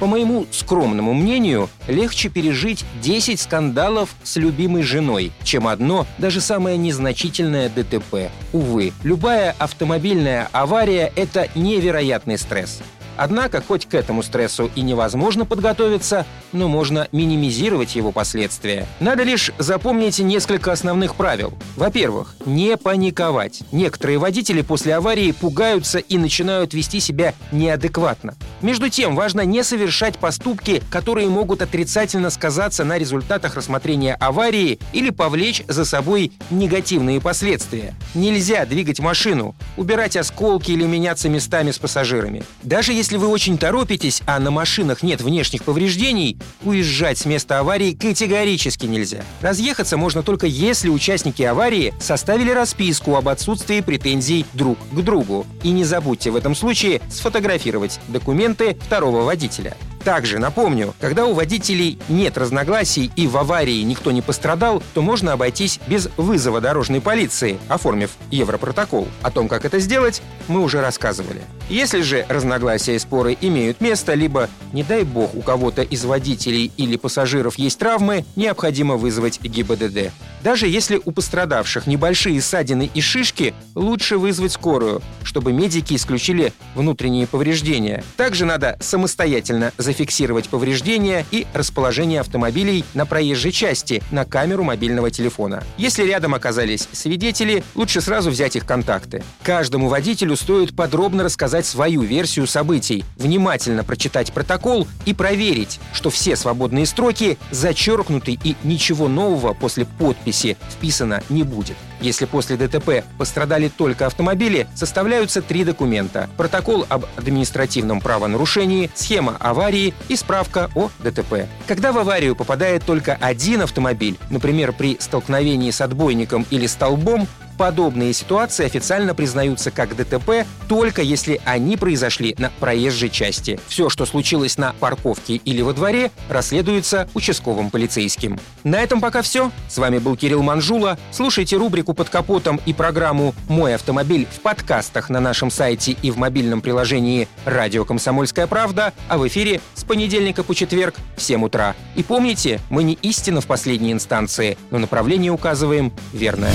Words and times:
По 0.00 0.06
моему 0.06 0.46
скромному 0.50 1.12
мнению, 1.12 1.68
легче 1.86 2.30
пережить 2.30 2.86
10 3.02 3.38
скандалов 3.38 4.08
с 4.22 4.36
любимой 4.36 4.82
женой, 4.82 5.30
чем 5.44 5.68
одно, 5.68 6.06
даже 6.16 6.40
самое 6.40 6.78
незначительное 6.78 7.68
ДТП. 7.68 8.30
Увы, 8.54 8.94
любая 9.02 9.54
автомобильная 9.58 10.48
авария– 10.52 11.12
это 11.16 11.48
невероятный 11.54 12.38
стресс. 12.38 12.80
Однако, 13.22 13.60
хоть 13.60 13.84
к 13.84 13.92
этому 13.92 14.22
стрессу 14.22 14.70
и 14.74 14.80
невозможно 14.80 15.44
подготовиться, 15.44 16.24
но 16.52 16.68
можно 16.68 17.06
минимизировать 17.12 17.94
его 17.94 18.12
последствия. 18.12 18.86
Надо 18.98 19.24
лишь 19.24 19.52
запомнить 19.58 20.20
несколько 20.20 20.72
основных 20.72 21.16
правил. 21.16 21.52
Во-первых, 21.76 22.34
не 22.46 22.78
паниковать. 22.78 23.60
Некоторые 23.72 24.16
водители 24.16 24.62
после 24.62 24.94
аварии 24.94 25.32
пугаются 25.32 25.98
и 25.98 26.16
начинают 26.16 26.72
вести 26.72 26.98
себя 26.98 27.34
неадекватно. 27.52 28.36
Между 28.62 28.88
тем, 28.88 29.14
важно 29.14 29.42
не 29.42 29.62
совершать 29.64 30.16
поступки, 30.16 30.82
которые 30.90 31.28
могут 31.28 31.60
отрицательно 31.60 32.30
сказаться 32.30 32.84
на 32.84 32.96
результатах 32.96 33.54
рассмотрения 33.54 34.14
аварии 34.14 34.78
или 34.94 35.10
повлечь 35.10 35.62
за 35.68 35.84
собой 35.84 36.32
негативные 36.50 37.20
последствия. 37.20 37.94
Нельзя 38.14 38.64
двигать 38.64 38.98
машину, 39.00 39.54
убирать 39.76 40.16
осколки 40.16 40.70
или 40.70 40.84
меняться 40.84 41.28
местами 41.28 41.70
с 41.70 41.78
пассажирами. 41.78 42.44
Даже 42.62 42.94
если 42.94 43.09
вы 43.16 43.28
очень 43.28 43.58
торопитесь, 43.58 44.22
а 44.26 44.38
на 44.38 44.50
машинах 44.50 45.02
нет 45.02 45.20
внешних 45.20 45.64
повреждений, 45.64 46.36
уезжать 46.62 47.18
с 47.18 47.24
места 47.24 47.58
аварии 47.58 47.92
категорически 47.92 48.86
нельзя. 48.86 49.24
Разъехаться 49.40 49.96
можно 49.96 50.22
только 50.22 50.46
если 50.46 50.88
участники 50.88 51.42
аварии 51.42 51.94
составили 52.00 52.50
расписку 52.50 53.16
об 53.16 53.28
отсутствии 53.28 53.80
претензий 53.80 54.46
друг 54.52 54.78
к 54.90 55.00
другу. 55.00 55.46
И 55.62 55.70
не 55.70 55.84
забудьте 55.84 56.30
в 56.30 56.36
этом 56.36 56.54
случае 56.54 57.00
сфотографировать 57.10 58.00
документы 58.08 58.76
второго 58.86 59.22
водителя. 59.22 59.76
Также 60.04 60.38
напомню, 60.38 60.94
когда 60.98 61.26
у 61.26 61.34
водителей 61.34 61.98
нет 62.08 62.38
разногласий 62.38 63.10
и 63.16 63.26
в 63.26 63.36
аварии 63.36 63.82
никто 63.82 64.10
не 64.10 64.22
пострадал, 64.22 64.82
то 64.94 65.02
можно 65.02 65.32
обойтись 65.32 65.78
без 65.86 66.08
вызова 66.16 66.60
дорожной 66.60 67.00
полиции, 67.00 67.58
оформив 67.68 68.10
Европротокол. 68.30 69.08
О 69.22 69.30
том, 69.30 69.48
как 69.48 69.64
это 69.64 69.78
сделать, 69.78 70.22
мы 70.48 70.62
уже 70.62 70.80
рассказывали. 70.80 71.42
Если 71.68 72.00
же 72.00 72.26
разногласия 72.28 72.96
и 72.96 72.98
споры 72.98 73.36
имеют 73.40 73.80
место, 73.80 74.14
либо, 74.14 74.48
не 74.72 74.82
дай 74.82 75.04
бог, 75.04 75.34
у 75.34 75.42
кого-то 75.42 75.82
из 75.82 76.04
водителей 76.04 76.72
или 76.76 76.96
пассажиров 76.96 77.58
есть 77.58 77.78
травмы, 77.78 78.24
необходимо 78.34 78.96
вызвать 78.96 79.40
ГИБДД. 79.40 80.12
Даже 80.42 80.66
если 80.66 81.00
у 81.04 81.12
пострадавших 81.12 81.86
небольшие 81.86 82.40
ссадины 82.40 82.90
и 82.92 83.00
шишки, 83.00 83.54
лучше 83.74 84.16
вызвать 84.16 84.52
скорую, 84.52 85.02
чтобы 85.22 85.52
медики 85.52 85.94
исключили 85.94 86.52
внутренние 86.74 87.26
повреждения. 87.26 88.02
Также 88.16 88.46
надо 88.46 88.76
самостоятельно 88.80 89.72
зафиксировать 89.90 90.48
повреждения 90.48 91.26
и 91.32 91.48
расположение 91.52 92.20
автомобилей 92.20 92.84
на 92.94 93.06
проезжей 93.06 93.50
части 93.50 94.02
на 94.12 94.24
камеру 94.24 94.62
мобильного 94.62 95.10
телефона. 95.10 95.64
Если 95.76 96.04
рядом 96.04 96.32
оказались 96.32 96.88
свидетели, 96.92 97.64
лучше 97.74 98.00
сразу 98.00 98.30
взять 98.30 98.54
их 98.54 98.64
контакты. 98.64 99.24
Каждому 99.42 99.88
водителю 99.88 100.36
стоит 100.36 100.76
подробно 100.76 101.24
рассказать 101.24 101.66
свою 101.66 102.02
версию 102.02 102.46
событий, 102.46 103.04
внимательно 103.16 103.82
прочитать 103.82 104.32
протокол 104.32 104.86
и 105.06 105.12
проверить, 105.12 105.80
что 105.92 106.08
все 106.08 106.36
свободные 106.36 106.86
строки 106.86 107.36
зачеркнуты 107.50 108.38
и 108.44 108.54
ничего 108.62 109.08
нового 109.08 109.54
после 109.54 109.86
подписи 109.86 110.56
вписано 110.70 111.24
не 111.28 111.42
будет. 111.42 111.76
Если 112.00 112.24
после 112.24 112.56
ДТП 112.56 113.04
пострадали 113.18 113.68
только 113.68 114.06
автомобили, 114.06 114.66
составляются 114.74 115.42
три 115.42 115.64
документа. 115.64 116.28
Протокол 116.36 116.86
об 116.88 117.04
административном 117.16 118.00
правонарушении, 118.00 118.90
схема 118.94 119.36
аварии 119.38 119.94
и 120.08 120.16
справка 120.16 120.70
о 120.74 120.90
ДТП. 120.98 121.46
Когда 121.66 121.92
в 121.92 121.98
аварию 121.98 122.34
попадает 122.34 122.84
только 122.84 123.16
один 123.20 123.62
автомобиль, 123.62 124.18
например, 124.30 124.72
при 124.72 124.96
столкновении 124.98 125.70
с 125.70 125.80
отбойником 125.80 126.46
или 126.50 126.66
столбом, 126.66 127.28
подобные 127.60 128.14
ситуации 128.14 128.64
официально 128.64 129.14
признаются 129.14 129.70
как 129.70 129.94
ДТП 129.94 130.46
только 130.66 131.02
если 131.02 131.42
они 131.44 131.76
произошли 131.76 132.34
на 132.38 132.50
проезжей 132.58 133.10
части. 133.10 133.60
Все, 133.68 133.90
что 133.90 134.06
случилось 134.06 134.56
на 134.56 134.72
парковке 134.80 135.34
или 135.34 135.60
во 135.60 135.74
дворе, 135.74 136.10
расследуется 136.30 137.06
участковым 137.12 137.68
полицейским. 137.68 138.40
На 138.64 138.76
этом 138.76 139.02
пока 139.02 139.20
все. 139.20 139.52
С 139.68 139.76
вами 139.76 139.98
был 139.98 140.16
Кирилл 140.16 140.42
Манжула. 140.42 140.98
Слушайте 141.12 141.58
рубрику 141.58 141.92
«Под 141.92 142.08
капотом» 142.08 142.58
и 142.64 142.72
программу 142.72 143.34
«Мой 143.46 143.74
автомобиль» 143.74 144.26
в 144.34 144.40
подкастах 144.40 145.10
на 145.10 145.20
нашем 145.20 145.50
сайте 145.50 145.94
и 146.00 146.10
в 146.10 146.16
мобильном 146.16 146.62
приложении 146.62 147.28
«Радио 147.44 147.84
Комсомольская 147.84 148.46
правда», 148.46 148.94
а 149.06 149.18
в 149.18 149.28
эфире 149.28 149.60
с 149.74 149.84
понедельника 149.84 150.44
по 150.44 150.54
четверг 150.54 150.94
в 151.14 151.20
7 151.20 151.44
утра. 151.44 151.76
И 151.94 152.02
помните, 152.02 152.58
мы 152.70 152.84
не 152.84 152.94
истина 153.02 153.42
в 153.42 153.46
последней 153.46 153.92
инстанции, 153.92 154.56
но 154.70 154.78
направление 154.78 155.30
указываем 155.30 155.92
верное. 156.14 156.54